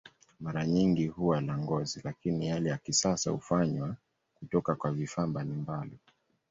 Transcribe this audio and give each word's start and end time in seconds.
Mara 0.39 0.67
nyingi 0.67 1.07
huwa 1.07 1.41
la 1.41 1.57
ngozi, 1.57 2.01
lakini 2.03 2.47
yale 2.47 2.69
ya 2.69 2.77
kisasa 2.77 3.31
hufanywa 3.31 3.95
kutoka 4.39 4.75
kwa 4.75 4.91
vifaa 4.91 5.27
mbalimbali. 5.27 5.97